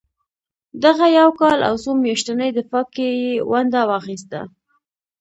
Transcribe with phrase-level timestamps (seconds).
[0.83, 4.39] دغه یو کال او څو میاشتني دفاع کې یې ونډه واخیسته.